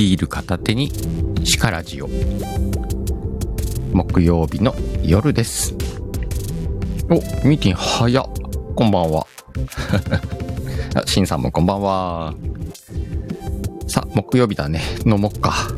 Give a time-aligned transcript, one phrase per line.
[0.00, 0.90] ビール片手に
[1.44, 2.08] シカラジオ。
[3.92, 5.74] 木曜日の夜です。
[7.10, 7.16] お、
[7.46, 8.26] ミーティン早っ。
[8.74, 9.26] こんばんは。
[10.96, 12.34] あ、しんさんもこんばんは。
[13.88, 14.80] さ、木曜日だね。
[15.04, 15.68] 飲もっか。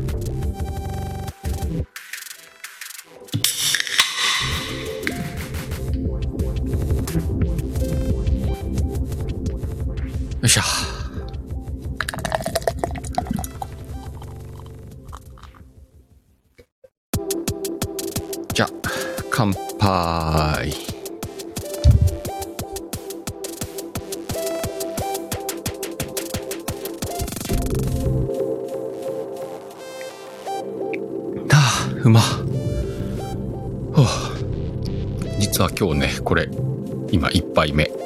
[32.03, 32.19] うま。
[33.93, 34.05] ほう
[35.39, 36.49] 実は今日ね、これ、
[37.11, 37.89] 今一杯目。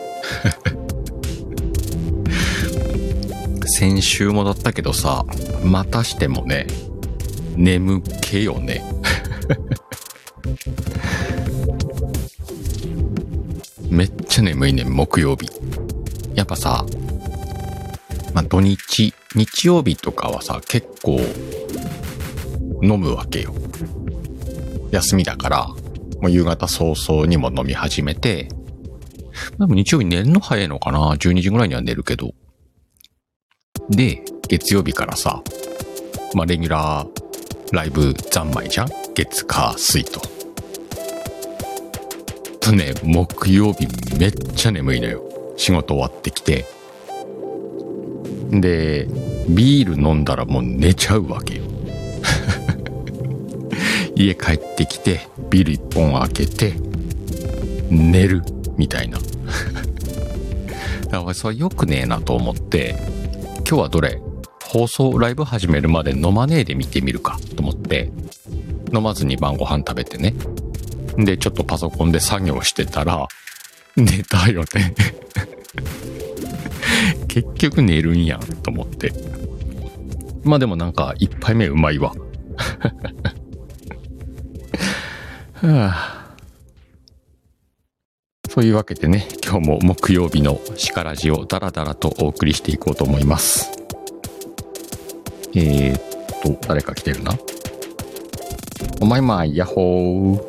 [3.65, 5.25] 先週もだったけどさ、
[5.63, 6.67] またしてもね、
[7.55, 8.83] 眠気よね。
[13.89, 15.49] めっちゃ眠いね、木曜日。
[16.35, 16.85] やっぱさ、
[18.33, 21.19] まあ、土日、日曜日とかはさ、結構、
[22.83, 23.55] 飲むわけよ。
[24.91, 28.49] 休みだから、もう夕方早々にも飲み始めて、
[29.59, 32.33] でも日曜日寝るの早いのかな ?12 時ぐらいには寝るけど。
[33.89, 35.43] で、月曜日からさ、
[36.33, 37.09] まあ、レギュラー
[37.71, 38.87] ライブ三昧じゃん？
[39.13, 40.21] 月、火、水と。
[42.59, 45.23] とね、木曜日めっちゃ眠いのよ。
[45.57, 46.65] 仕事終わってきて。
[48.51, 49.07] で、
[49.49, 51.63] ビール飲んだらもう寝ちゃうわけよ。
[54.17, 56.73] 家帰ってきて、ビール一本開けて、
[57.89, 58.41] 寝る、
[58.75, 59.19] みたいな。
[61.11, 62.95] だからそれ良くねえなと思って、
[63.57, 64.19] 今日はどれ？
[64.63, 68.11] 放送ライブ始めるまで飲まねえで見てみるかと思って、
[68.93, 70.33] 飲まずに晩ご飯食べてね。
[71.17, 73.27] で、ちょっとパソコンで作業してたら、
[73.95, 74.95] 寝たよね。
[77.29, 79.13] 結局寝るんやんと思って。
[80.43, 82.13] まあでもなんか一杯目うまいわ。
[85.59, 86.35] はあ、
[88.47, 93.71] そういうわけでね、今日も木曜日のシカラジをダラダラとお送りしていこうと思います。
[95.55, 96.01] えー、っ
[96.43, 97.35] と、誰か来てるな？
[99.01, 100.43] おまいまい、やっほー。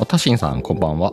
[0.00, 1.12] おたしんさん、こんばんは。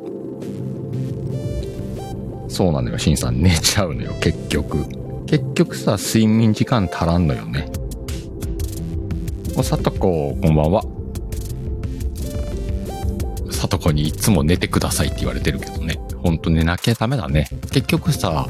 [2.47, 3.39] そうなのよ、しんさん。
[3.39, 4.83] 寝ちゃうのよ、結局。
[5.27, 7.71] 結局さ、睡眠時間足らんのよね。
[9.55, 10.83] お、さとこ、こんばんは。
[13.75, 15.99] とこにいつも寝てくださいって言われてるけどね。
[16.23, 17.49] ほんと寝なきゃダメだね。
[17.71, 18.47] 結局さ、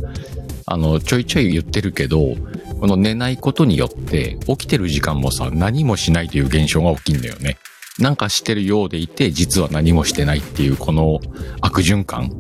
[0.68, 2.36] あの、ちょいちょい言ってるけど、
[2.80, 7.58] この寝ないことによって、起きてる時間もさ、何もしないという現象が起きんだよね。
[7.98, 11.20] なんかしてるようでいて、実は何もしてないっていう、この
[11.62, 12.32] 悪循環。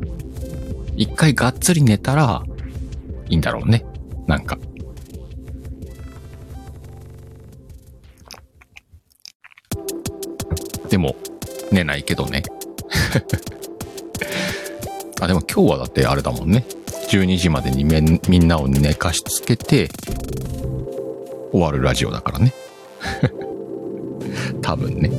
[0.95, 2.43] 一回がっつり寝たら、
[3.27, 3.83] いいんだろうね。
[4.27, 4.59] なんか。
[10.89, 11.15] でも、
[11.71, 12.43] 寝ないけどね。
[15.21, 16.65] あ、でも今日はだってあれだもんね。
[17.09, 19.89] 12時までにめんみんなを寝かしつけて、
[21.51, 22.53] 終わるラジオだからね。
[24.61, 25.09] 多分ね。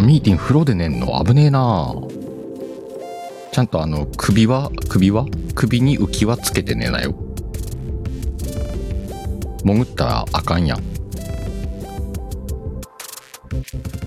[0.00, 1.22] ミーティング風呂で寝んの？
[1.24, 1.94] 危ねえな
[3.50, 7.14] ちゃんとあの、首は、首は首に浮き輪つけて寝なよ。
[9.64, 10.97] 潜ったらあかんやん。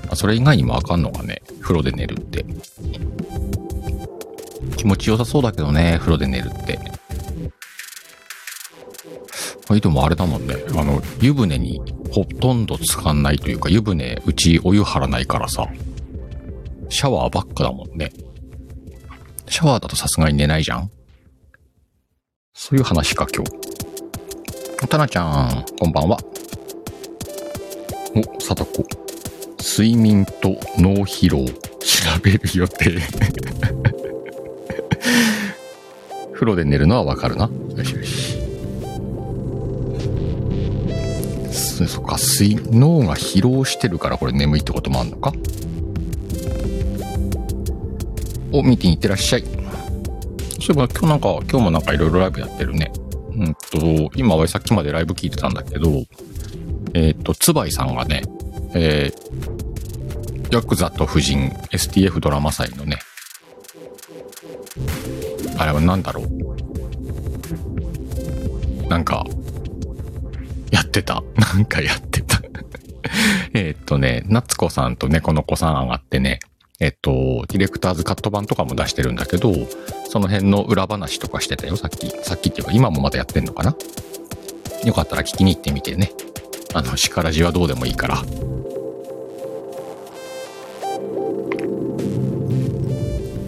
[0.09, 1.41] あ、それ以外にもあかんのかね。
[1.61, 2.45] 風呂で寝るって。
[4.77, 6.79] 気持ちよさそうだけどね、風呂で寝るって。
[9.75, 10.55] いともあれだもんね。
[10.75, 11.81] あの、湯船に
[12.11, 15.67] ほとんどつかないというか、湯船、うちお湯張らないからさ。
[16.89, 18.11] シャワーばっかだもんね。
[19.47, 20.91] シャワーだとさすがに寝ないじゃん
[22.53, 24.87] そういう話か、今日。
[24.87, 26.17] たなちゃん、こんばんは。
[28.13, 29.00] お、さとこ。
[29.61, 31.53] 睡眠と脳疲労、調
[32.23, 32.97] べる予定。
[36.33, 37.49] 風呂で寝るのはわかるな。
[37.77, 38.37] よしよし。
[41.51, 45.31] そそっか、睡、脳が疲労してるからこれ眠いってこともあんのか？
[48.51, 49.43] お、ミーティン行ってらっしゃい。
[49.43, 49.59] そうい
[50.71, 52.91] えば今日なんか、今日もなんかいろいろライブやってるね。
[53.35, 56.03] うんと、今はさっきまでライブ聞いてたんだけど、
[56.93, 58.23] えっ、と、つばいさんがね、
[58.73, 62.97] えー、ヤクザと夫人 STF ドラマ祭のね、
[65.57, 66.27] あれは何だろう。
[68.87, 69.25] なんか、
[70.71, 71.23] やってた。
[71.35, 72.41] なんかやってた。
[73.53, 76.39] えっとね、夏子さんと猫の子さん上がってね、
[76.79, 79.53] えっと、ディレクターズカット版とかも出してるんだけど、
[80.09, 82.09] その辺の裏話とかしてたよ、さっき。
[82.23, 83.75] さっきっていうか、今もまだやってんのかな？
[84.83, 86.11] よかったら聞きに行ってみてね。
[86.73, 88.23] あの、叱らじはどうでもいいから。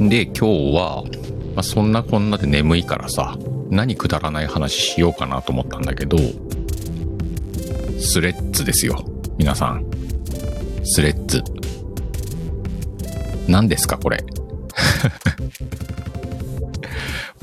[0.09, 1.03] で、今日は、
[1.55, 3.37] まあ、そんなこんなで眠いからさ、
[3.69, 6.17] 何くだらない話しようかなと思ったんだけど、
[7.99, 9.03] スレッズですよ。
[9.37, 9.85] 皆さん。
[10.83, 11.43] スレッズ。
[13.47, 14.23] 何ですか これ？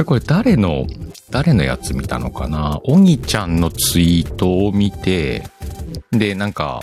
[0.04, 0.86] これ誰の、
[1.30, 2.80] 誰のやつ見たのかな？
[2.84, 5.44] おぎちゃんのツイートを見て、
[6.10, 6.80] で、なんか、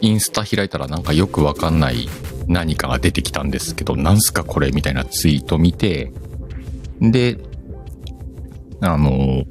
[0.00, 2.08] インスタ開いたらなんかよくわかんない
[2.46, 6.12] 何かが出てきたんですけど、なんすかこれみたいなツイート見て、
[7.00, 7.38] で、
[8.80, 9.44] あの、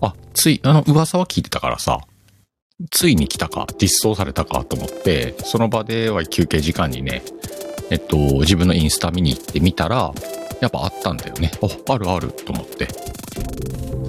[0.00, 2.00] あ、つい、あの、噂は聞いてたからさ、
[2.90, 7.22] ついに来たか、実装されたかと思って、その場では休憩時間にね、
[7.90, 10.12] えっと、自分のインスタ見に行ってみたら、
[10.60, 11.50] やっぱあったんだよね。
[11.62, 12.88] あ、あるあると思って。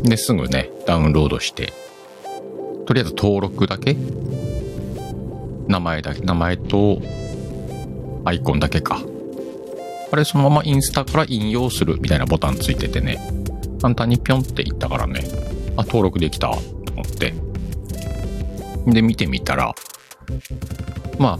[0.04, 1.74] で、すぐね、ダウンロードして、
[2.86, 3.96] とりあえず登録だけ
[5.68, 7.02] 名前だけ、名前と
[8.26, 9.02] アイコンだけか。
[10.12, 13.20] あれそのままインスタから引用するみたいなボタンついててね、
[13.82, 15.24] 簡単にピョンっていったからね、
[15.78, 16.58] あ、登録できたと
[16.94, 17.34] 思って。
[18.88, 19.74] で、見てみたら、
[21.18, 21.40] ま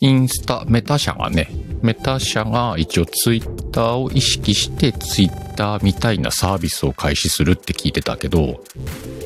[0.00, 1.48] インスタ、メタ社がね、
[1.82, 8.62] メタ社が一応ツイッターを意識してツイッターみたいなサービスを開始するって聞いてたけど、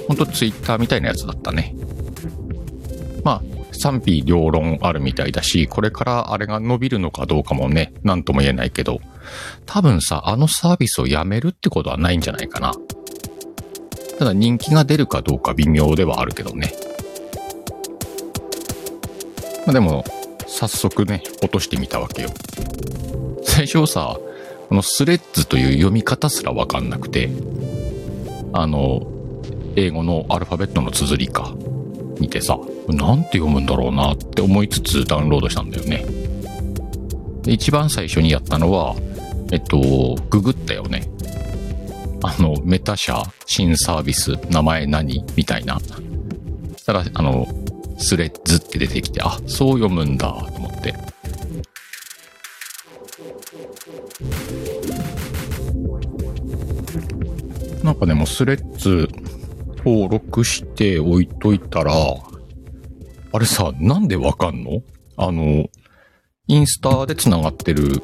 [0.09, 1.75] ほんとツイッターみたいなやつだったね。
[3.75, 9.01] 賛否両論あるみたいだし、これからあれが伸びるのかどうかもね、なんとも言えないけど、
[9.67, 12.73] 多分さ、あのサービスをやめるってことはないんじゃないかな。
[14.19, 16.73] ただ人気が出るかどうか微妙ではあるけどね。
[19.67, 20.05] まあでも、
[20.47, 22.31] 早速ね、落としてみたわけよ。
[23.43, 24.19] 最初さ、
[24.69, 27.31] このスレッズという読み方すらわかんなくて、
[28.53, 29.07] あの、
[29.77, 31.53] 英語のアルファベットの綴りか、
[32.21, 36.05] 見てさ、なんて読むんだろうなって思いつつダウンロードしたんだよね。
[37.47, 38.95] 一番最初にやったのは、
[39.53, 41.09] えっと、ググったよね。
[42.23, 45.79] あの、メタ社、新サービス、名前何みたいな。
[45.79, 47.47] そしたら、あの、
[47.99, 50.95] スレッズって出てきて、あ、そう読むんだ、と思って。
[57.83, 59.09] なんかね、もスレッズ
[59.85, 61.93] 登録して置いといたら、
[63.35, 64.81] あれさ、なんでわかんの？
[65.17, 65.69] あの、
[66.47, 68.01] インスタで繋がってる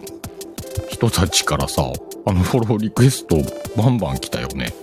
[0.89, 1.85] 人たちからさ、
[2.27, 3.37] あのフォローリクエスト
[3.77, 4.75] バンバン来たよね。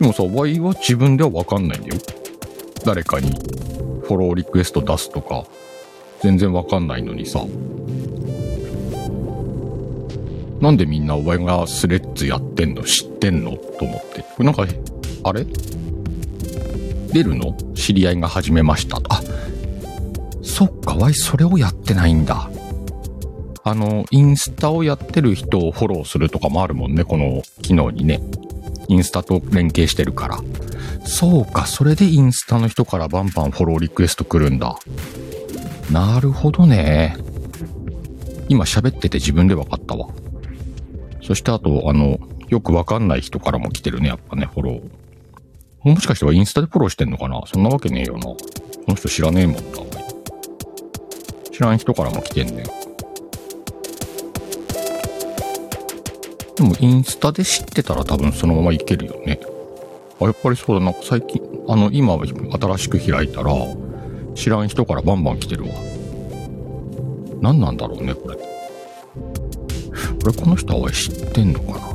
[0.00, 2.02] でもさ、Y は自分ではわかんないんだよ。
[2.84, 5.44] 誰かにフォローリクエスト出すとか、
[6.22, 7.38] 全然わかんないのにさ。
[10.60, 12.82] なんでみんなお前がスレッズやってんの？
[12.82, 13.52] 知ってんの？
[13.52, 14.22] と思って。
[14.22, 14.66] これなんか、
[15.22, 15.46] あれ？
[17.12, 17.56] 出るの？
[17.74, 19.12] 知り合いが始めましたと。
[19.12, 19.20] あ、
[20.42, 22.50] そっか、わい、それをやってないんだ。
[23.62, 28.20] あの、インスタをやってる人をフォローするとかもあるもんね、この機能にね。
[28.88, 30.38] インスタと連携してるから。
[31.04, 34.76] そうか、それでインスタの人からバンバンフォローリクエスト来るんだ。
[35.90, 37.16] なるほどね。
[38.48, 40.08] 今喋ってて自分で分かったわ。
[41.22, 44.82] そしてあと、あの、よくわかんない人からも来てるね、やっぱね、フォロー。
[45.82, 47.42] もしかしてはインスタでフォローしてんのかな？
[47.46, 48.24] そんなわけねえよな。
[48.24, 48.36] こ
[48.88, 49.62] の人知らねえもんな。
[51.52, 52.64] 知らん人からも来てんね
[56.56, 59.40] でもインスタで知ってたら多分そのままいけるよね。
[60.20, 63.54] あ、やっぱりそうだ、なんか最近、あの、今新しく開いたら、
[64.34, 65.70] 知らん人からバンバン来てるわ。
[67.40, 68.36] 何なんだろうね、これ。
[68.36, 68.42] こ
[70.26, 71.89] れこの人は知ってんのかな？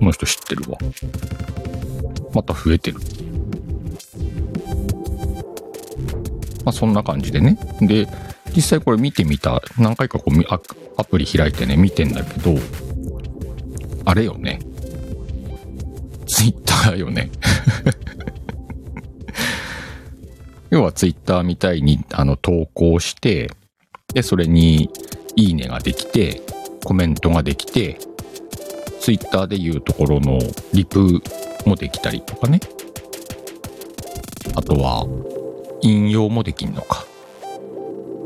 [0.00, 0.78] この人知ってるわ。
[2.32, 2.98] また増えてる。
[6.64, 7.58] まあそんな感じでね。
[7.82, 8.08] で、
[8.56, 10.58] 実際これ見てみた、何回かこうア
[10.96, 12.58] アプリ開いてね、見てんだけど、
[14.06, 14.60] あれよね。
[16.26, 17.30] ツイッターよね。
[20.70, 23.50] 要はツイッターみたいにあの投稿して、
[24.14, 24.88] で、それに
[25.36, 26.40] いいねができて、
[26.84, 27.98] コメントができて、
[29.00, 30.38] ツイッターでいうところの
[30.74, 31.22] リプ
[31.64, 32.60] もできたりとかね。
[34.54, 35.06] あとは、
[35.80, 37.06] 引用もできんのか。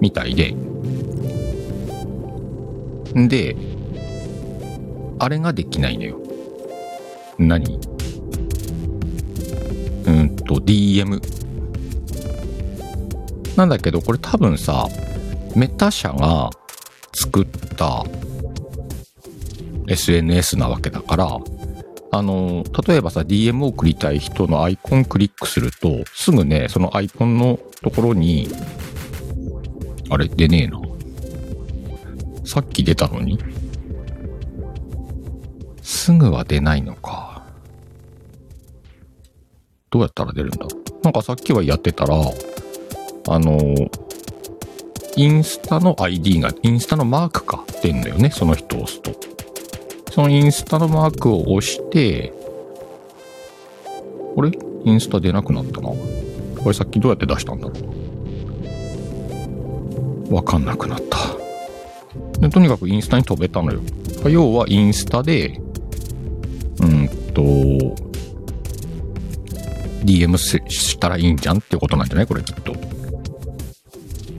[0.00, 0.50] みたいで。
[3.16, 3.56] んで、
[5.20, 6.18] あれができないのよ。
[7.38, 7.78] 何？
[10.06, 11.20] うんと、DM。
[13.56, 14.88] なんだけど、これ多分さ、
[15.54, 16.50] メタ社が
[17.14, 18.04] 作った
[19.86, 21.38] SNS なわけだから、
[22.10, 28.48] あの、例えばさ、DM を送りたい人のアイコンクリックすると、すぐね、そのアイコンのところに、
[30.10, 30.80] あれ、出ねえな。
[32.44, 33.38] さっき出たのに
[35.82, 37.42] すぐは出ないのか。
[39.90, 40.66] どうやったら出るんだ？
[41.02, 43.58] なんかさっきはやってたら、あの、
[45.16, 49.33] インスタの ID が、インスタのマークか、出んのよね、その人を押すと。
[50.14, 52.32] そのインスタのマークを押して、
[54.38, 54.52] あれ？
[54.84, 55.88] インスタ出なくなったな。
[55.88, 55.96] こ
[56.66, 57.74] れさっきどうやって出したんだろ
[60.30, 60.34] う？
[60.36, 61.18] わかんなくなった。
[62.38, 63.80] でとにかくインスタに飛べたのよ。
[64.28, 65.60] 要はインスタで、
[66.80, 67.42] うんと、
[70.04, 72.26] DM したらいいんじゃんってことなんじゃない？
[72.28, 72.72] これきっと。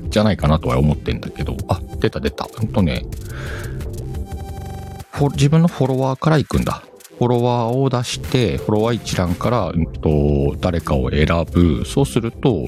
[0.07, 1.57] じゃないかなとは思ってんだけど。
[1.67, 2.45] あ、出た出た。
[2.45, 3.05] ほんとね、
[5.31, 6.83] 自分のフォロワーから行くんだ。
[7.17, 11.85] フォロワーを出して、フォロワー一覧から、うんと、誰かを選ぶ。
[11.85, 12.65] そうすると、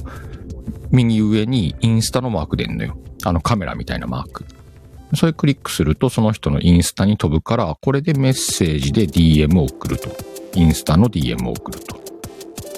[0.92, 2.98] 右上にインスタのマーク出んのよ。
[3.26, 4.46] あのカメラみたいなマーク。
[5.16, 10.10] それクリックすると、その人のインスタに飛ぶから、これでメッセージで DM を送ると。
[10.56, 11.98] インスタの DM を送ると。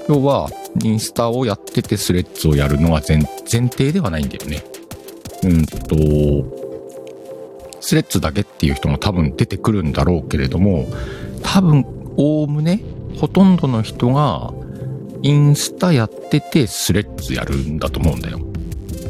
[0.07, 0.49] 要は、
[0.83, 3.17] インスタをやっててスレッズをやるのが前
[3.51, 4.63] 前提ではないんだよね。
[5.43, 6.68] うんと、
[7.81, 10.87] スレッズだけっていう人も多分出てくるんだろうけれども、
[11.41, 11.85] 多分、
[12.17, 12.83] おおむね、
[13.17, 14.53] ほとんどの人が、
[15.21, 18.39] インスタやっててスレッズやるんだと思うんだよ。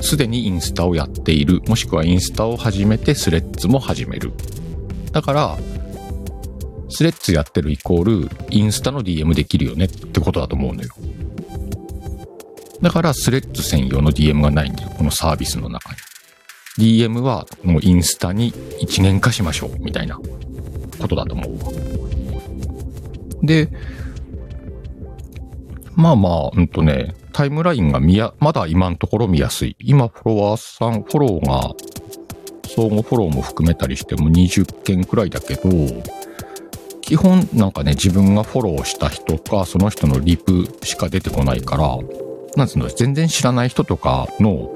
[0.01, 4.31] すでにインスタをやっている、もしくはインスタを始めてスレッズも始める。
[5.11, 5.57] だから、
[6.89, 10.89] スレッズやってるイコール、インスタの DM できるよねってことだと思うのよ。
[12.81, 14.89] だから、スレッズ専用の DM がないんだよ。
[14.97, 15.97] このサービスの中に。
[16.77, 20.19] DM はもうインスタに一元化しましょう、みたいな
[20.99, 21.71] ことだと思うわ。
[23.41, 23.69] で、
[25.95, 29.75] まあまあ、うんとね、タイムラインが見や、まだ今のところ見やすい。
[29.79, 31.73] 今、フォロワーさん、フォローが、
[32.67, 35.69] 相互フォローも含めたりしても20件くらいだけど、
[37.01, 41.97] 基本なんかね、自分がフォローした人か、その人のリプしか出てこないから、
[42.55, 44.75] なんつうの、全然知らない人とかの、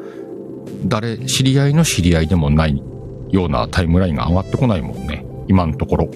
[0.86, 2.82] 誰、知り合いの知り合いでもない
[3.30, 5.26] ようなタイムラインが上がってこないもんね。
[5.48, 6.10] 今のところ。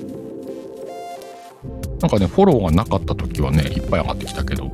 [2.02, 4.70] なんかね、フォローがなかった時はね、いっぱい上がってきたけど。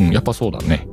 [0.00, 0.86] うん、やっぱそうだね。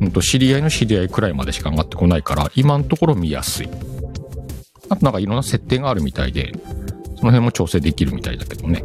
[0.00, 3.68] うんと、知り合いの知り合いくらいまでしか上がってこないから、今のところ見やすい。
[4.88, 6.52] あとなんかいろんな設定があるみたいで、
[7.16, 8.84] その辺も調整できるみたいだけどね。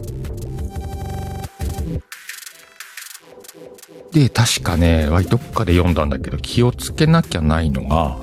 [4.14, 8.18] で、確かね、わいどっかで読んだんだけど、気をつけなきゃないのが、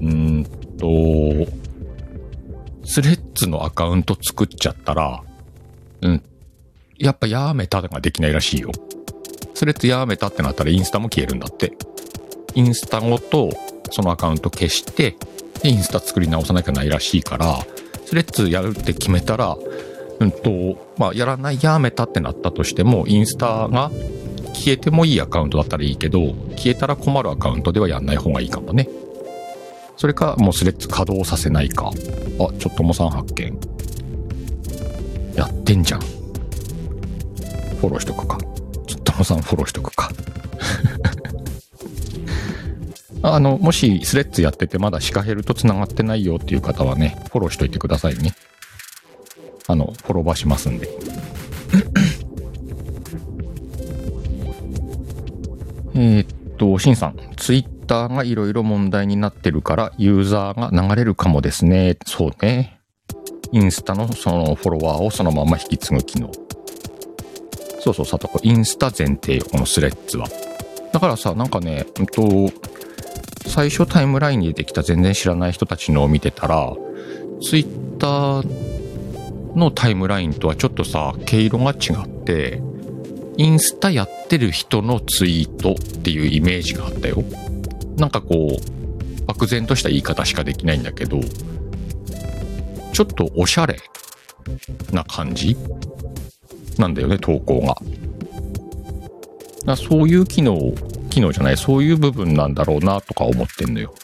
[0.00, 0.44] うん
[0.78, 0.86] と、
[2.84, 5.22] スレッズのアカウント作っちゃったら、
[6.02, 6.22] うん、
[6.98, 8.72] やっぱやめたができないらしいよ。
[9.54, 11.72] スレッズやめたってなったらインスタも消えるんだって。
[12.54, 13.50] インスタごと
[13.90, 15.16] そのアカウント消して、
[15.62, 17.64] でインスタ作り直さなきゃないらしいから、
[18.06, 19.56] スレッズやるって決めたら、
[20.18, 23.90] うんと、まあ、やらない、やめたってなったとしても、インスタが
[24.54, 28.88] 消えてもいいアカウントだったらいいけど、消えたら困るアカウントではやんない方がいいかもね。
[29.96, 31.88] それか、もうスレッズ稼働させないか。
[31.88, 31.92] あ、
[32.58, 33.58] ちょっともさん発見。
[35.34, 36.00] やってんじゃん。
[36.00, 38.38] フォローしとくか。
[38.86, 40.10] ちょっともさんフォローしとくか。
[43.22, 48.34] あの、もしスレッズやっててまだシカヘルと繋がってないよっていう方はね、フォローしといてくださいね。
[49.66, 50.88] あの、フォローバーしますんで。
[56.02, 61.98] えーっと、シンさん、ツイッターがいろいろ問題になってるから、ユーザーが流れるかもですね。
[62.06, 62.80] そうね。
[63.52, 66.32] インスタのそのフォロワーをそのまま引き継ぐ機能。
[67.80, 70.26] そうそう、さとこ、インスタ前提よ、このスレッズは。
[70.90, 72.50] だからさ、なんかね、うんと、
[73.46, 76.72] 最初タイムラインに出てきた全然知らない人たちのを見てたら、
[77.42, 82.62] ツイッターのタイムラインとはちょっとさ、毛色が違って、
[83.36, 87.24] インスタやってる人のツイートっていうイメージがあったよ。
[87.96, 91.20] なんかこう、漠然とした言い方しかできないんだけど、
[92.92, 93.80] ちょっとおしゃれ
[94.92, 95.56] な感じ？
[96.76, 97.76] なんだよね、投稿が。
[99.64, 100.74] だそういう機能、
[101.10, 103.94] 機能じゃない、そういう部分なんだろうなとか思ってんのよ。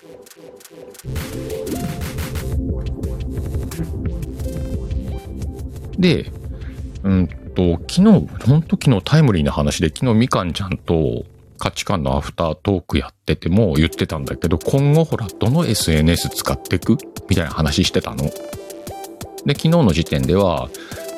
[5.99, 6.31] で、
[7.03, 8.03] うんと、昨日、
[8.47, 11.25] ほんと昨日タイムリーな話で、昨日みかんちゃんと
[11.59, 16.99] 価値観のアフタートークやってても言ってたんだけど、今後ほら、どの SNS 使ってく？
[17.29, 18.25] みたいな話してたの。
[19.47, 20.69] で、昨日の時点では、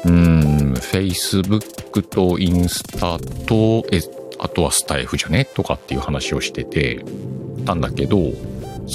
[0.04, 4.00] うーん、Facebook とインスタと、え、
[4.38, 5.44] あとはスタイフじゃね？
[5.44, 7.04] とかっていう話をしてて、
[7.64, 8.32] たんだけど、そうい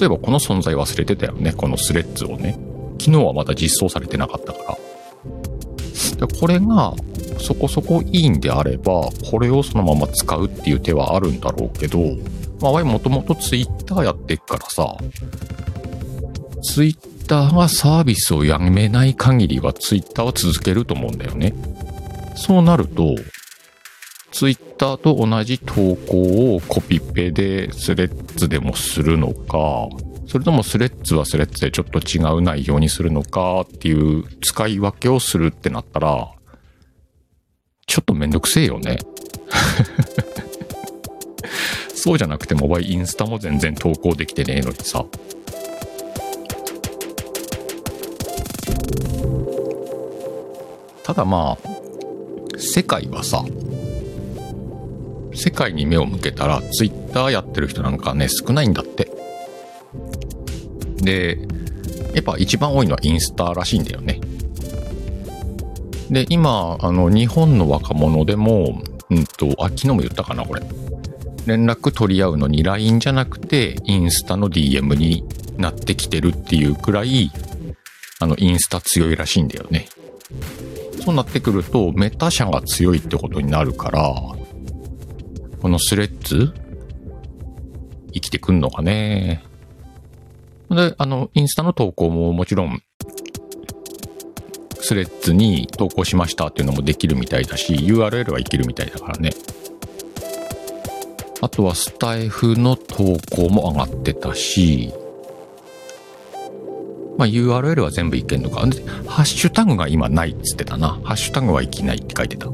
[0.06, 2.58] えばこの存在忘れてたよね、このスレッズをね。
[3.00, 4.78] 昨日はまだ実装されてなかったから。
[6.26, 6.94] でこれが
[7.40, 12.00] そこそこいいんであれば、これをそのまま使うっていう手はあるんだろうけど、
[12.62, 14.96] まあ、もともと Twitter やってっからさ、
[16.64, 21.54] Twitter がサービスをやめない限りは Twitter は続けると思うんだよね。
[22.36, 23.16] そうなると、
[24.32, 29.90] Twitter と同じ投稿をコピペでスレッズでもするのか、
[30.28, 36.32] それともスレッズはスレッズでちょっと違う内容にするのかっていう使い分けをするってなったら、
[37.86, 38.98] ちょっとめんどくせえよね。
[41.94, 45.06] そうじゃなくても、インスタも全然投稿できてねえのにさ。
[51.04, 51.68] ただまあ、
[52.58, 53.46] 世界はさ、
[55.36, 59.13] 世界に目を向けたら、ツイッターやってる人なんかね、少ないんだって。
[61.04, 61.38] で、
[62.14, 64.20] やっぱ一番多いのはインスタらしいんだよね。
[66.10, 70.62] で、今、あの、日本の若者でも、うんと、あ、昨日も言ったかな、これ。
[71.46, 75.26] 連絡取り合うのに LINE じゃなくて、インスタの DM に
[75.58, 77.32] なってきてるっていうくらい、
[78.20, 79.88] あの、インスタ強いらしいんだよね。
[81.04, 84.14] そうなってくると、メタ社が強いってことになるから、
[85.62, 86.54] このスレッズ
[88.14, 89.44] 生きてくんのかね。
[90.76, 92.82] で、あの、インスタの投稿ももちろん、
[94.80, 99.32] スレッズに投稿しましたっていうのもできるみたいだし、URL はいけるみたいだからね。
[101.42, 104.94] あとはスタイフの投稿も上がってたし、
[107.18, 108.62] まあ、URL は全部いけんのか。
[109.08, 111.00] ハッシュタグが今ないっつってたな。
[111.04, 112.50] ハッシュタグはいけないって書いてた。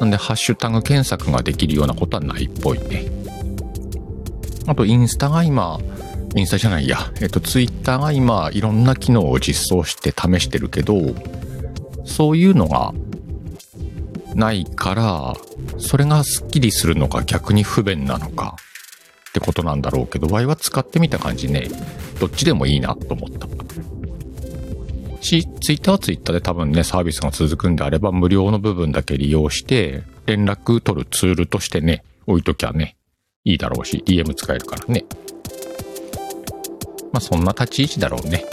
[0.00, 3.06] なんで、ハッシュタグ検索ができるようなことはないっぽいね。
[4.66, 5.78] あと、インスタが今、
[6.34, 11.14] インスタじゃないや、えっと、ツイッターが今、いろんな機能を実装して試してるけど、
[12.04, 12.92] そういうのが
[14.34, 15.34] ないから、
[15.78, 18.56] それがスッキリするのか逆に不便なのか
[19.30, 21.68] ってことなんだろうけど、ワイは使ってみた感じね、
[22.20, 23.46] どっちでもいいなと思った。
[25.26, 32.96] し、ツイッターはツイッターで多分ね、サービスが続くんであれば、無料の部分だけ利用して、連絡取るツールとしてね、置いときゃね、
[33.44, 35.04] いいだろうし、DM 使えるからね。
[37.16, 38.44] まあそんな立ち位置だろうね。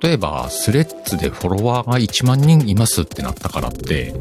[0.00, 4.14] 例えば、スレッズでフォロワーが1万人いますってなったからって、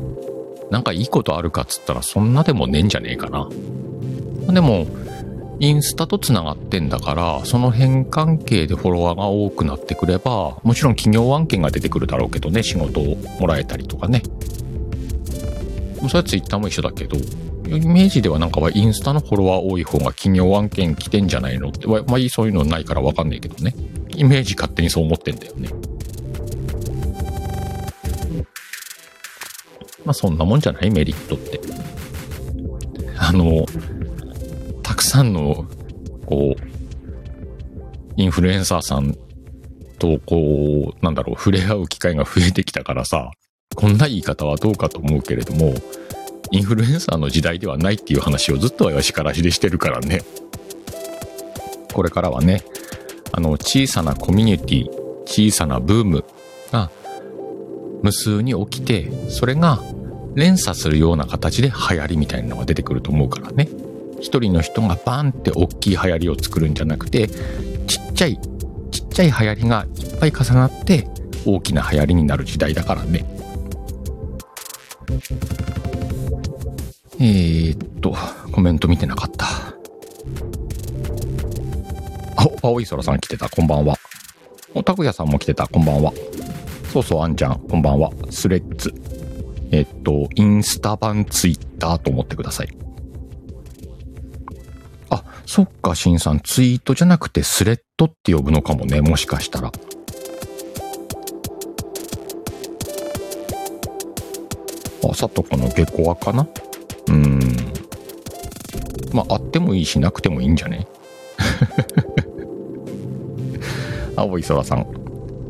[0.69, 3.47] なんかいいことあるかっつったらそんなでもねえんじゃねえかな。
[4.51, 4.87] でも、
[5.61, 14.21] インスタと繋がってんだから、その辺関係でフォロワーが多くなってくれば、もちろん企業案件が出てくるだろうけどね、仕事をもらえたりとかね。
[16.09, 17.15] それはツイッターも一緒だけど、
[17.77, 23.73] イメージではなんかはインスタのフォロワー多い方が企業案件来てんじゃないのって、まあそういうのないからわかんないけどね。
[24.09, 25.69] イメージ勝手にそう思ってんだよね。
[30.05, 31.59] まあそんなもんじゃないメリットって。
[33.17, 33.65] あの、
[34.83, 35.65] たくさんの、
[36.25, 36.63] こう、
[38.17, 39.15] インフルエンサーさん
[39.97, 43.31] と、こう、なんだろう、触れ合う機会が増えてきたからさ、
[43.75, 45.73] こんな言い方はどうかと思うけれども、
[46.51, 50.21] インフルエンサーの時代ではないっていう話をずっと私からしでしてるからね。
[51.93, 52.63] これからはね、
[53.31, 54.89] あの、小さなコミュニティ、
[55.25, 56.25] 小さなブーム
[56.71, 56.91] が
[58.01, 59.81] 無数に起きて、それが
[60.35, 63.69] 連鎖するような形で流行りみたいなのが出てくると思うからね。
[64.19, 68.39] 一人の人がバンって大きい流行りを作るんじゃなくて、ちっちゃい、
[68.91, 71.07] ちっちゃい流行りがいっぱい重なって
[71.45, 73.25] 大きな流行りになる時代だからね。
[77.19, 78.15] えー、っと、
[78.51, 79.45] コメント見てなかった。
[82.35, 83.95] あ、青い空さん来てた、こんばんは。
[84.73, 86.11] お、たくやさんも来てた、こんばんは。
[86.91, 88.11] そうそう、あんちゃん、こんばんは。
[88.29, 88.93] スレッズ。
[89.71, 92.77] えっと、インスタ版ツイッターと思ってください。
[95.09, 99.71] あ、そっか、しんさん、ツイートじゃなくてスレッドって呼ぶのかもね、もしかしたら。
[105.09, 106.47] あ、さとこの下校かな？
[107.13, 107.39] うん。
[109.13, 110.87] まあ、あってもいいし、なくてもいいんじゃね？
[114.15, 114.85] 青い空さん。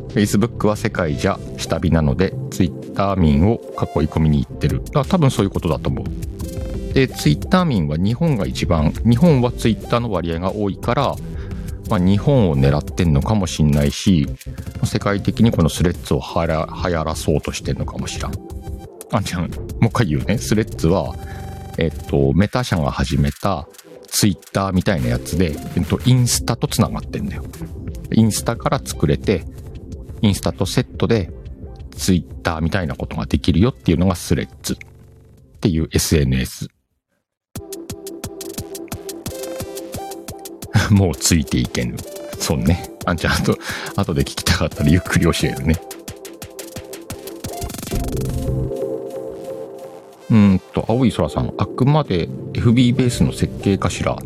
[0.09, 3.59] Facebook は世界じゃ下火なので Twitter 民を
[3.97, 11.15] 囲い込みに行ってるあ多分そういうことだと思うで Twitter 民は日本が一番日本は Twitter の割合が多いから
[11.89, 14.27] まあ、日本を狙ってんのかもしんないし、
[14.85, 18.31] 世界的にこのスレッズをはら流行らそうとしてんのかもしらん。
[19.11, 19.49] あんちゃん、もう
[19.87, 20.37] 一回言うね。
[20.37, 21.13] スレッズは、
[21.77, 23.67] えっと、メタ社が始めた
[24.07, 27.43] ツイッターみたいなやつで、えっと、インスタと繋がってんだよ。
[28.11, 29.45] インスタから作れて、
[30.21, 31.31] インスタとセットで
[31.95, 34.77] ツイッターみたいなことができるよっていうのがスレッズっ
[35.59, 36.69] ていう SNS。
[40.91, 41.95] もうついていけぬ。
[42.39, 42.89] そうね。
[43.05, 43.57] あんちゃん、あと、
[43.95, 45.75] 後で聞きたかったらゆっくり教えるね。
[50.31, 54.17] うんと、青い空さん、あくまで FB ベースの設計かしら。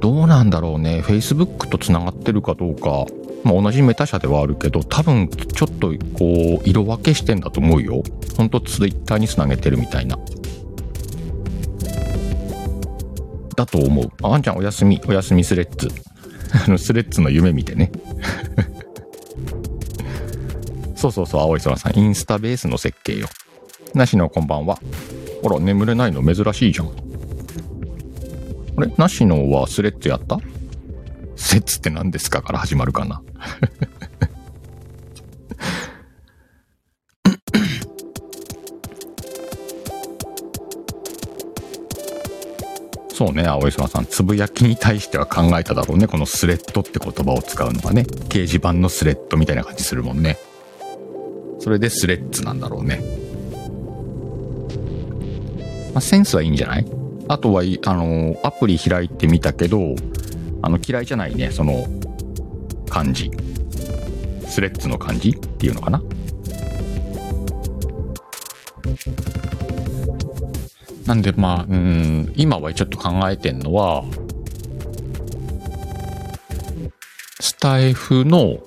[0.00, 1.02] どうなんだろうね。
[1.04, 3.06] Facebook と繋がってるかどうか。
[3.42, 8.02] まあ、同じメタ社ではあるけど、多分ちょっとこう、色分けしてんだと思うよ。
[8.36, 10.18] ほんと Twitter に繋げてるみたいな。
[13.56, 14.10] だと思う。
[14.22, 15.88] あんちゃんおやすみ、おやすみスレッズ。
[16.66, 17.90] あの、スレッズの夢見てね。
[20.96, 23.28] そうそうそう、青い空さん、インスタベースの設計よ。
[23.94, 24.78] なしのこんばんは。
[25.42, 26.22] ほら、眠れないの？
[26.22, 26.88] 珍しいじゃん。
[28.76, 28.92] あれ？
[28.96, 30.38] なしのはスレッズやった？
[31.36, 33.22] スレッズって何ですかから始まるかな。
[43.12, 44.06] そうね、青空さん。
[44.06, 46.06] つぶやきに対しては考えただろうね。
[46.06, 48.02] このスレッドって言葉を使うのがね。
[48.02, 50.38] 掲示板のスレッドみたいな感じするもんね。
[51.58, 53.02] それでスレッズなんだろうね。
[55.92, 56.86] まあ、センスはいいんじゃない？
[57.28, 59.94] あとは、あの、アプリ開いてみたけど、
[60.62, 61.50] あの、嫌いじゃないね。
[61.50, 61.86] その、
[62.88, 63.30] 漢字。
[64.46, 66.02] スレッズの漢字っていうのかな？
[71.06, 74.04] なんでまあ、うん、今はちょっと考えてんのは、
[77.40, 78.58] スタイフの、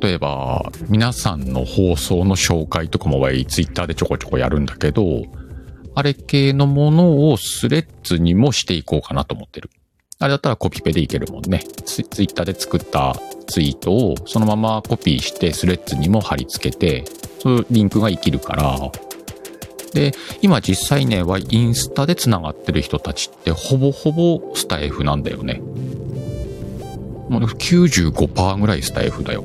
[0.00, 5.24] 例えば、皆さんの放送の紹介とかもツイッターでちょこちょこやるんだけど、
[5.94, 9.70] あれ系のものをスレッズにもしていこうかなと思ってる。
[10.18, 11.64] あれだったらコピペでいけるもんね。
[11.84, 17.04] ツイッターで作ったツイートをそのままコピーしてスレッズにも貼り付けて、
[17.40, 18.92] そういうリンクが生きるから、
[19.92, 25.60] で、今実際ね、はインスタで繋がってる人たちってほぼほぼスタイフなんだよね。
[27.28, 29.44] もう95%ぐらいスタイフだよ。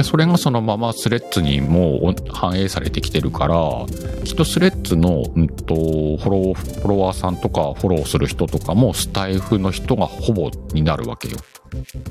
[0.00, 3.56] で、それがそのままスレッズにも反映されてきてるから、
[4.24, 11.36] きっとスレッズの、うんと、フォロ、フォロワーさんとかフォローする人とかもスタイフの人がほぼになるわけよ。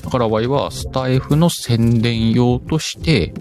[0.03, 3.33] だからワイはスタイフの宣伝用として、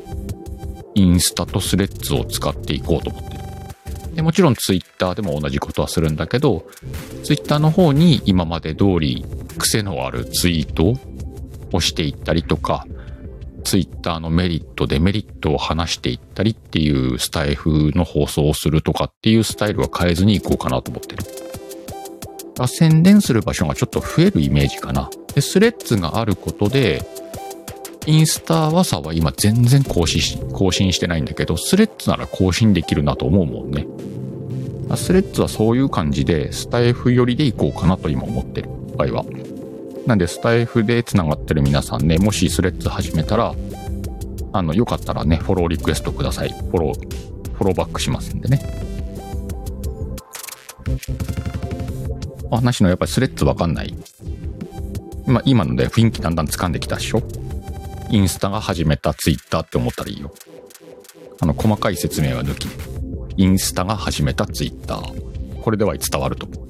[0.94, 4.14] インスタとスレッズを使っていこうと思ってる。
[4.14, 6.66] でもちろんツイッターでも同じことはするんだけど、
[7.22, 9.26] ツイッターの方に今まで通り
[9.58, 10.98] 癖のあるツイート
[11.76, 12.86] をしていったりとか、
[13.68, 22.66] ツイッターのメリット、デメリットを話していったりっていうスタイフの放送をするとかっていうスタイルは変えずにいこうかなと思ってる。
[22.66, 25.10] 宣伝する場所がちょっと増えるイメージかな。
[25.34, 27.02] で、スレッズがあることで、
[28.06, 33.86] インスタはさは今全然更新更新してないんだけど、スレッズなら更新できるなと思うもんね。
[34.96, 39.57] スレッズはそういう感じで、スタイフ寄りでいこうかなと今思ってる場合は。
[40.06, 43.54] なんで、スタイフで繋がってる皆さんね、もしスレッズ始めたら、
[44.52, 46.48] あの、よかったらね、フォローリクエストください。
[46.48, 48.60] フォロー、フォローバックしますんでね。
[52.50, 53.94] あ、なしのやっぱりスレッズわかんない。
[55.26, 57.22] ま、今ので雰囲気だんだん掴んできたでしょ
[58.10, 60.32] インスタが始めたツイッターって思ったらいいよ。
[61.40, 62.68] あの、細かい説明は抜き。
[63.36, 65.60] インスタが始めたツイッター。
[65.60, 66.67] これでは伝わると思う。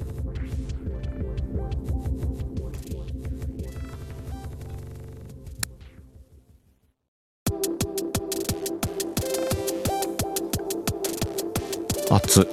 [12.19, 12.49] 暑。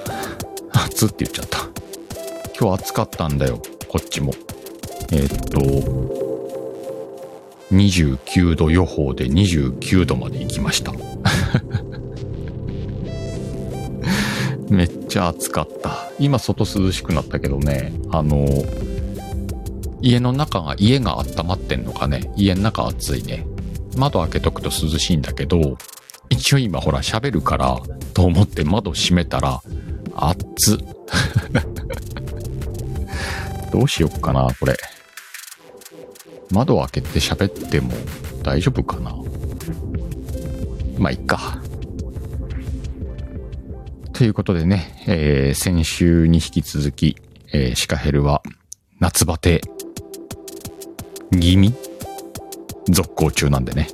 [0.72, 1.58] 暑って言っちゃった。
[2.58, 3.60] 今日暑かったんだよ。
[3.88, 4.32] こっちも。
[5.10, 5.60] えー、っと、
[7.72, 10.92] 29度予報で29度まで行きました。
[14.70, 16.10] めっちゃ暑かった。
[16.18, 18.46] 今外涼しくなったけどね、あの、
[20.00, 22.32] 家の中が、家が温まってんのかね。
[22.36, 23.46] 家の中暑いね。
[23.96, 25.76] 窓開けとくと涼しいんだけど、
[26.36, 27.78] 一応今ほら喋るから
[28.14, 29.62] と思って窓閉めたら、
[30.14, 30.78] 暑っ。
[33.72, 34.76] どうしよっかな、これ。
[36.50, 37.92] 窓開けて喋っても
[38.42, 39.14] 大丈夫かな
[40.98, 41.58] まあ、いっか。
[44.12, 47.16] ということでね、えー、先週に引き続き、
[47.52, 48.42] えー、シカヘルは
[49.00, 49.60] 夏バテ
[51.32, 51.74] 気味？
[52.88, 53.88] 続行中なんでね。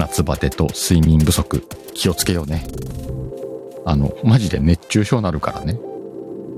[0.00, 2.66] 夏バテと睡眠不足気をつけようね。
[3.84, 5.78] あの、マジで熱中症なるからね。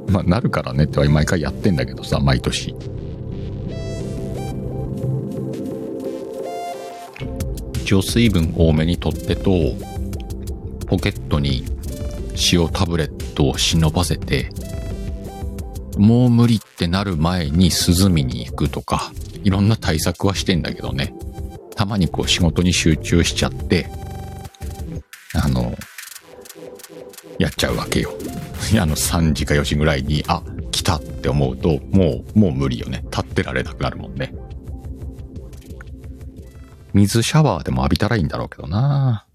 [0.06, 2.76] まあ、なるからねっては毎回やってんだけどさ、毎年。
[7.74, 9.50] 一応水分多めにとってと、
[10.86, 11.64] ポケットに
[12.52, 14.50] 塩タブレットを忍ばせて、
[15.98, 19.10] もう無理ってなる前に涼みに行くとか、
[19.42, 21.12] いろんな対策はしてんだけどね。
[21.74, 23.88] たまにこう仕事に集中しちゃって、
[25.34, 25.74] あの、
[27.38, 28.12] やっちゃうわけよ。
[28.80, 33.04] あの3時か4時ぐらいに、あ、来たって思うと、もう、もう無理よね。
[33.10, 34.34] 立ってられなくなるもんね。
[36.92, 39.26] 水シャワーでも浴びたらいいんだろうけどな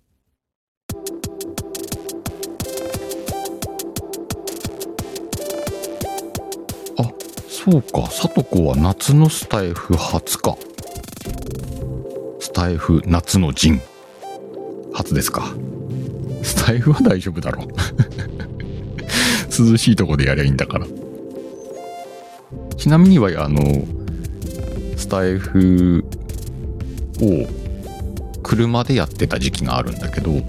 [6.98, 7.04] あ、
[7.50, 8.10] そうか。
[8.12, 10.56] さとこは夏のスタイフ初か。
[12.58, 13.80] タイフ夏の陣。
[14.92, 15.54] 初ですか。
[16.42, 17.68] スタイフは大丈夫だろう。
[19.72, 20.88] 涼しいとこでやりゃいいんだから。
[22.76, 23.86] ちなみには、あの、
[24.96, 26.04] スタイフ
[27.22, 27.48] を
[28.42, 30.44] 車でやってた時期があるんだけど、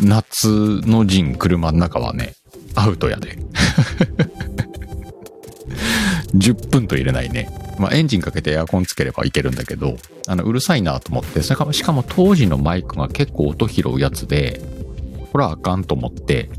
[0.00, 0.48] 夏
[0.86, 2.36] の陣車の中はね、
[2.74, 3.36] アウトやで。
[6.34, 7.59] 10分と入れないね。
[7.80, 9.96] まあ、エンジンかけてエアコンつければいけるんだけど、
[10.28, 14.60] あの、うるさいなと思って、それかしかも当時のマイクが結構音拾うやつで、
[15.32, 16.50] これはあかんと思って、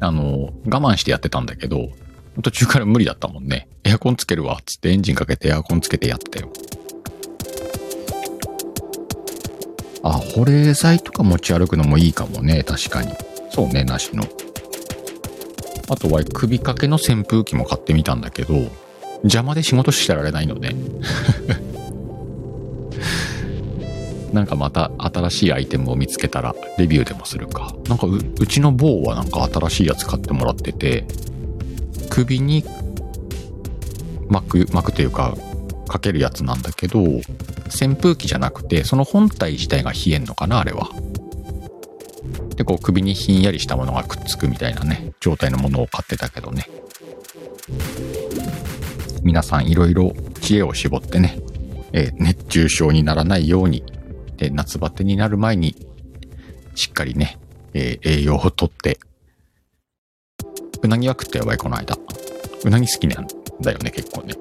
[0.00, 1.88] あの、我慢してやってたんだけど、
[2.42, 3.66] 途中から無理だったもんね。
[3.84, 6.52] エアコンつけるわ、つってエンジンかけてエアコンつけてやってたよ。
[10.02, 13.14] あ、保冷剤とか持ち歩くのもいいかもね、確かに。
[13.50, 14.24] そうね、なしの。
[15.88, 18.70] あとは首掛けの扇風機も買ってみたんだけど、
[19.22, 20.74] 邪魔で仕事してられないので。
[24.32, 27.74] なんかまた新しいアイテムを見つけたらレビューでもするか。
[27.86, 31.04] なんかうちの某はなんか新しいやつ買ってもらってて、
[32.08, 32.64] 首に
[34.28, 35.36] 巻く、巻くというか、
[35.86, 40.88] かけるやつなんだけど、扇風機じゃなくて、その本体自体が冷えんのかな、あれは。
[42.56, 46.66] で、こう首にひんやりしたものがくっつくみたいなね、状態のものを買ってたけどね。
[49.22, 51.38] 皆さんいろいろ知恵を絞ってね、
[51.92, 53.84] えー、熱中症にならないように
[54.42, 55.76] で、夏バテになる前に、
[56.74, 57.38] しっかりね、
[57.74, 58.98] えー、栄養をとって、
[60.82, 61.96] うなぎは食ったやばい、この間。
[62.64, 63.26] うなぎ好きなん
[63.60, 64.34] だよね、結構ね。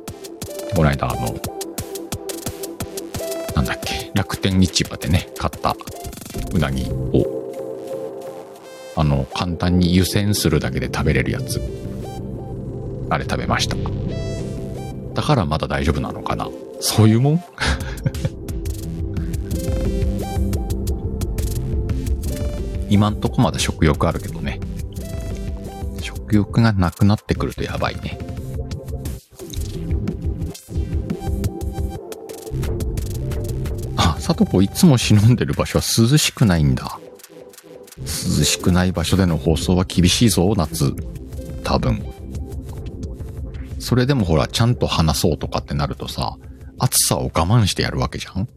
[0.75, 1.35] この間、あの、
[3.55, 5.75] なんだっけ、楽天市場でね、買った
[6.51, 7.43] うなぎを、
[8.95, 11.61] あの、簡単に湯煎するだけで食べれるやつ。
[13.11, 13.75] あれ食べました。
[15.13, 17.43] だからまだ大丈夫なのかなそういうもん？
[22.89, 24.59] 今んとこまだ食欲あるけどね。
[26.01, 28.17] 食欲がなくなってくるとやばいね。
[33.95, 36.99] あ、さとこいつも忍んでる場所は涼しくないんだ。
[37.99, 38.05] 涼
[38.43, 40.93] しくない場所での放送は厳しいぞ、夏。
[41.63, 42.03] 多分。
[43.91, 46.37] それでもほら、ちゃんと話そうとかってなるとさ、
[46.79, 48.47] 暑さを我慢してやるわけじゃん？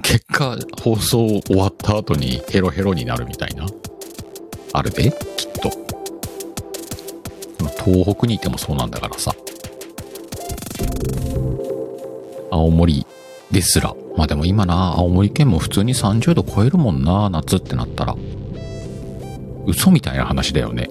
[0.00, 3.66] 結果、放送終わった後にヘロヘロになるみたいな？
[4.72, 5.70] あるで、きっと。
[7.84, 9.34] 東北にいてもそうなんだからさ。
[12.50, 13.06] 青森
[13.50, 13.94] ですら。
[14.16, 18.16] まあでも今な、青森県も普通に30度超えるもんな、夏ってなったら。
[19.66, 20.88] 嘘みたいな話だよね。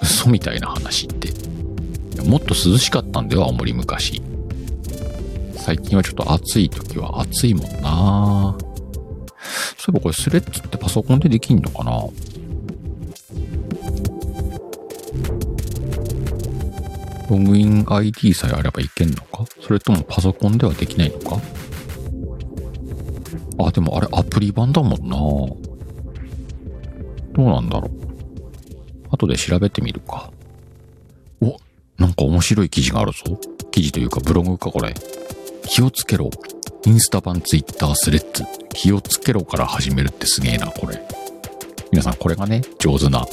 [0.00, 1.28] 嘘みたいな話って。
[2.26, 4.22] もっと涼しかったんだよ、青森昔。
[5.56, 8.56] 最近はちょっと暑い時は暑いもんな。
[9.78, 11.92] そういえばこれスレッズってパソコンでできんのかな？
[17.30, 19.44] ログイン ID さえあればいけんのか？
[19.60, 21.40] それともパソコンではできないのか？
[23.58, 25.16] あ、でもあれアプリ版だもんな。
[27.32, 27.90] どうなんだろう。
[29.10, 30.30] 後で調べてみるか。
[31.98, 33.38] なんか面白い記事があるぞ。
[33.70, 34.94] 記事というかブログかこれ。
[35.66, 36.30] 気をつけろ。
[36.86, 38.44] インスタ版、ツイッター、スレッズ。
[38.74, 41.00] 気をつけろから始めるってすげえな、これ。
[41.92, 43.26] 皆さん、これがね、上手な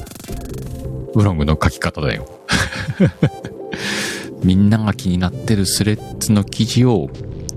[1.13, 2.28] ブログの書き方だよ。
[4.43, 7.10] みんなが気になってるスレッズの記事を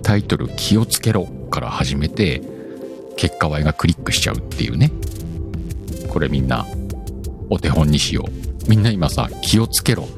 [0.03, 2.43] タイトル気をつけろから始めて、
[3.17, 4.91] 結果 Y がクリックしちゃうっていうね。
[6.09, 6.67] これみんな
[7.51, 8.69] お手本にしよう。
[8.71, 10.09] みんな今さ、気をつけろ。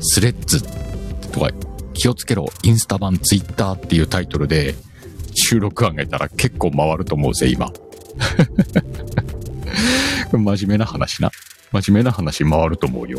[0.00, 0.62] スレッズ
[1.30, 1.50] とか、
[1.92, 2.46] 気をつけろ。
[2.62, 4.74] インスタ版ツイッターっていうタイトルで
[5.34, 7.72] 収録上げたら結構回ると思うぜ、今。
[10.32, 11.30] 真面目な話な。
[11.72, 13.18] 真面目な話回ると思うよ。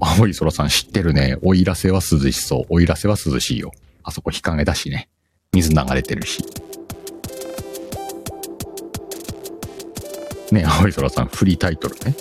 [0.00, 1.36] 青い空さん知ってるね。
[1.42, 2.64] おいらせは涼しそう。
[2.70, 3.72] おいらせは涼しいよ。
[4.02, 5.08] あそこ日陰だしね。
[5.52, 6.44] 水流れてるし。
[10.52, 12.14] ね、 青い空さん、フリータイトルね。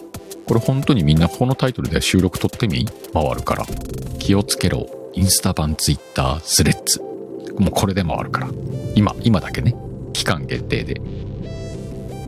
[0.45, 3.65] これ本当にみんなこのタイトルで収録撮ってみ回るから。
[4.17, 4.87] 気をつけろ。
[5.13, 7.01] インスタ版、ツイッター、スレッズ。
[7.59, 8.49] もうこれで回るから。
[8.95, 9.75] 今、今だけね。
[10.13, 11.01] 期間限定で。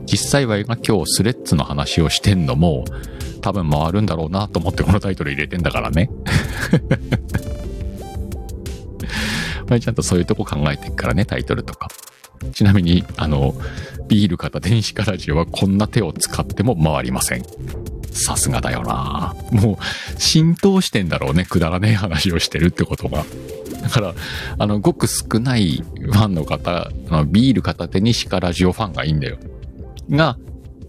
[0.06, 2.86] 実際は今今日スレッズの話をしてんのも、
[3.42, 6.10] 多分回るんだろうなと思ってこのタイトル入れてんだからね。
[9.68, 11.88] まあ、ちゃんとそういうとこ考えてっからね、タイトルとか。
[12.54, 13.56] ちなみに、あの、
[14.08, 17.44] ビール型電子化ラジオはこんな手を使っても回りません。
[18.12, 21.46] さすがだよなもう、浸透してんだろうね。
[21.46, 23.26] くだらねえ話をしてるってことが。
[23.82, 24.14] だから、
[24.58, 29.38] あの、ごく少ないファンの方、あのビール片手にシカラジオファンがいいんだよ。
[30.10, 30.38] が、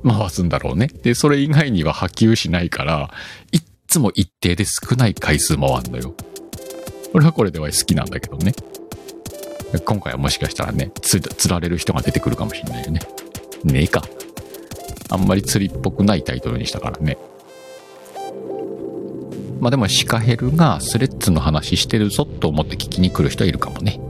[0.05, 0.89] 回すんだろうね。
[0.89, 3.11] で、それ以外には波及しないから、
[3.53, 6.15] いっつも一定で少ない回数回んのよ。
[7.15, 8.53] 俺はこれでは好きなんだけどね。
[9.81, 13.01] 今回はもしかしたらね、つ、釣られる人が出てくるかもしんないよね。
[13.65, 14.03] ねえか。
[15.09, 17.19] あんまり釣りっぽくないタイトルにしたからね。
[19.61, 24.01] まあでもシカヘルがスレッズの話してるぞと思って聞きに来る人いるかもね。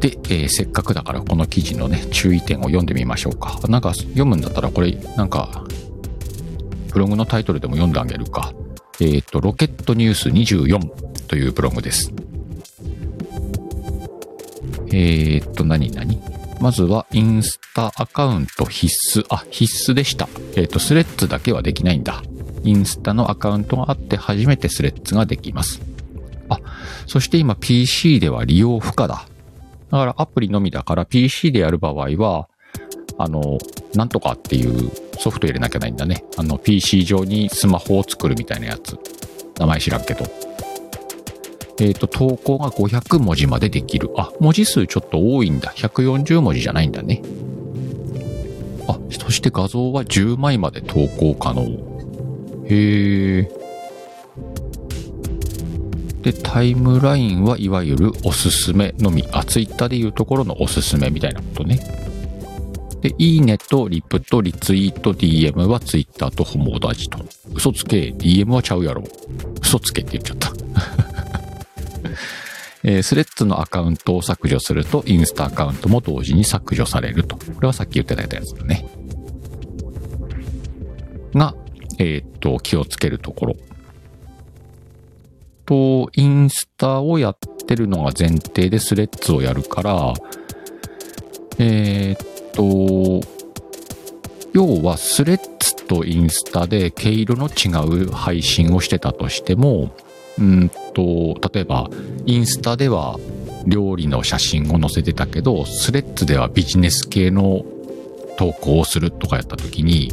[0.00, 3.58] で、えー、せっかくだからこの記事のね、注意点を読んでみましょうか。
[3.68, 5.64] なんか読むんだったらこれ、なんか、
[6.92, 8.52] ブログのタイトルでも読んであげるか。
[9.00, 12.12] えっ、ー、と、ロケットニュース24というブログです。
[14.92, 16.20] えっ、ー、と、何何？
[16.60, 19.26] まずは、インスタアカウント必須。
[19.28, 20.28] あ、必須でした。
[20.56, 22.22] えっ、と、スレッズだけはできないんだ。
[22.64, 25.80] インスタのアカウントがあって初めてスレッズができます。
[26.48, 26.58] あ、
[27.06, 29.26] そして今 PC では利用不可だ。
[29.90, 32.48] だからアプリのみだから PC でやる場合は、
[33.16, 33.58] あの、
[33.94, 36.24] なんとかっていうソフト入れなきゃないんだね。
[36.36, 38.98] あの、PC 上にスマホを作るみたいなやつ。
[39.58, 40.24] 名前知らんけど。
[41.80, 44.10] えっ、ー、と、投稿が500文字までできる。
[44.16, 45.72] あ、文字数ちょっと多いんだ。
[45.76, 47.22] 140文字じゃないんだね。
[48.88, 51.62] あ、そして画像は10枚まで投稿可能。
[52.66, 53.50] へえ。
[56.22, 59.24] で、タイムラインはいわゆるおすすめのみ。
[59.30, 61.80] あ、ツイッターでいうところのおすすめみたいなことね。
[63.00, 67.20] で、いいねとリプとリツイート DM はツイッターと友達と。
[67.54, 69.04] 嘘つけ、DM はちゃうやろ。
[69.62, 70.57] 嘘つけって言っちゃった。
[72.84, 77.36] えー、スレッズのアカウントを削除すると、インスタアカウントも同時に削除されると。
[77.36, 78.86] これはさっき言ってたやつだね。
[81.34, 81.54] が、
[81.98, 83.56] えー、っと、気をつけるところ。
[85.66, 90.14] と、インスタをやってるのが前提でスレッズをやるから、
[91.58, 93.26] えー、っと、
[94.54, 97.68] 要はスレッズとインスタで毛色の違
[98.04, 99.94] う配信をしてたとしても、
[100.38, 101.90] うんと、例えば、
[102.26, 103.18] インスタでは
[103.66, 107.64] 料理の写真を載せてたけど、スレッズではビジネス系の
[108.38, 110.12] 投稿をするとかやった時に、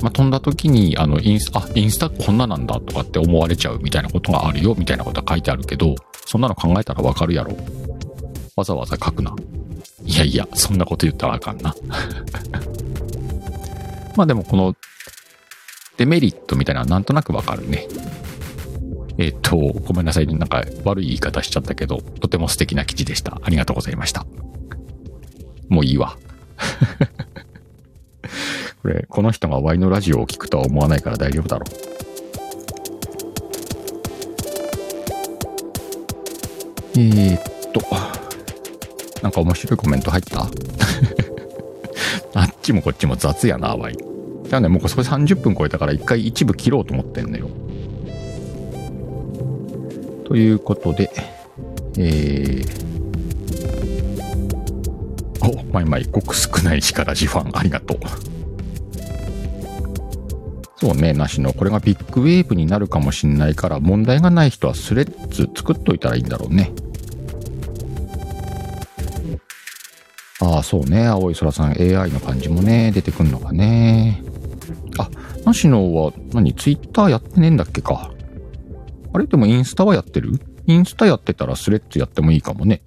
[0.00, 5.94] まあ、飛んだ時に、あの、インスタ、あ、インスタこんななんだとかって思われちゃうみたいなことがあるよ、みたいなことは書いてあるけど、
[6.26, 7.56] そんなの考えたらわかるやろ。
[8.56, 9.34] わざわざ書くな。
[10.04, 11.74] いやいや、そんなこと言ったらあかんな。
[14.16, 14.76] まあでもこの
[15.96, 17.86] デメリットみたいなのはなんとなくわかるね。
[19.16, 20.26] えっ、と、ごめんなさい。
[20.26, 23.38] なんか悪い言い方しちゃったけど、とても素敵な記事でした。
[23.42, 24.26] ありがとうございました。
[25.68, 26.16] もういいわ。
[28.82, 31.74] これ、この人がワイのラジオを聞くとは思わないから大丈夫だろう。
[36.96, 37.42] えー、っ
[37.72, 37.80] と、
[39.22, 40.48] なんか面白いコメント入った？
[42.34, 43.96] あっちもこっちも雑やな、ワイ。
[44.54, 47.48] ゃあね、もうそれ30分超えたから一回一部切ろうと思ってんのよ。
[50.24, 51.10] ということで、
[51.98, 52.84] えー、
[55.42, 57.98] お、まいまい、ごく少ない力ジファン、ありがとう。
[60.76, 61.52] そうね、なしの。
[61.52, 66.72] これがビッグウェーブになるかもしんないから、問題がない人はスレッズ作っといたらいいんだろうね。
[70.40, 71.06] ああ、そうね。
[71.06, 74.22] 青い空さん AI の感じもね、出てくんのかね。
[75.54, 78.10] あ、なしのは何ツイッターやってねえんだっけか。
[79.12, 79.26] あれ？
[79.26, 80.40] でもインスタはやってる？
[80.66, 82.82] インスタやってたらスレッズやってもいいかもね。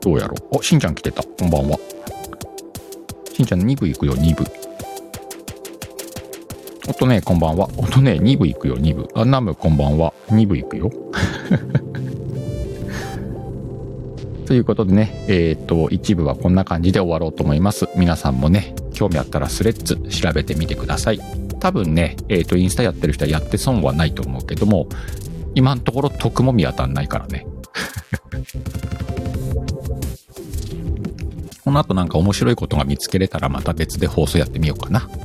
[0.00, 0.58] どうやろう？
[0.60, 1.24] あ、しんちゃん来てた。
[1.24, 1.76] こんばんは。
[3.34, 4.44] しんちゃん2部行くよ、2部。
[6.88, 7.68] おとね、こんばんは。
[7.76, 9.08] おとね、2部行くよ、2部。
[9.14, 10.14] あ、ナムこんばんは。
[10.28, 10.90] 2部行くよ。
[14.52, 17.88] ということでね、えっ、と、一部はこんな感じで終わろうと思います。
[17.96, 21.20] 皆さんもね、興味あったらスレッズ調べてみてください。
[21.58, 24.90] 多分ね、えっ、と、インスタやってる人はやって損はないと思うけども、
[25.54, 27.46] 今のところ得も見当たんないからね。
[31.64, 35.08] この後なんか面白いことが見つけれたらまた別で放送やってみようかな。
[35.08, 35.18] 今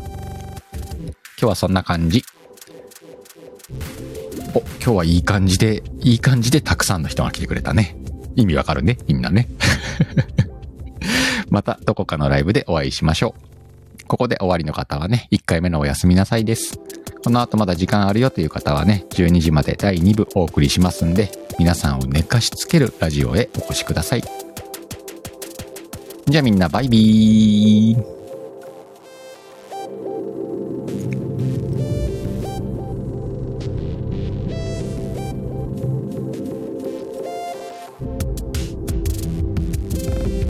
[1.37, 2.23] 日はそんな感じ。
[4.53, 7.97] お、今日はいい感じで、いい感じでたくさんの人が来てくれたね。
[8.37, 9.49] 意味わかるね、みんなね。
[11.49, 14.03] またどこかのライブでお会いしましょう。
[14.05, 16.79] ここで終わりの方はね、1回目のおやすみなさいです。
[17.23, 24.23] この後まだ時間あるよという方はね、12時まで第2部お送りしますんで、皆さんを寝かしつけるラジオへお越しください。
[26.27, 28.16] じゃあみんなバイビー。